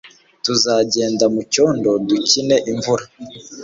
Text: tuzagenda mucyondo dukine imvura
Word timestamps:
tuzagenda 0.45 1.25
mucyondo 1.33 1.89
dukine 2.07 2.55
imvura 2.71 3.03